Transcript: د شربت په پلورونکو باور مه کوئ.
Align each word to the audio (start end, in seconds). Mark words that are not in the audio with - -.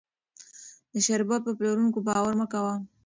د 0.91 0.93
شربت 1.05 1.41
په 1.45 1.51
پلورونکو 1.57 1.99
باور 2.07 2.33
مه 2.39 2.45
کوئ. 2.53 2.77